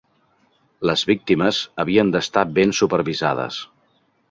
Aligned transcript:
Les 0.89 1.03
víctimes 1.09 1.59
havien 1.85 2.11
d'estar 2.17 2.45
ben 2.57 2.75
supervisades. 2.81 3.63